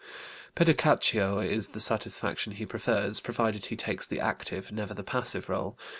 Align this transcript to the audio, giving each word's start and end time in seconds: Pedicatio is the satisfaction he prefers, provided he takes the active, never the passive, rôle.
Pedicatio 0.55 1.41
is 1.45 1.67
the 1.69 1.79
satisfaction 1.79 2.53
he 2.53 2.65
prefers, 2.65 3.19
provided 3.19 3.67
he 3.67 3.75
takes 3.75 4.07
the 4.07 4.19
active, 4.19 4.71
never 4.71 4.95
the 4.95 5.03
passive, 5.03 5.45
rôle. 5.45 5.75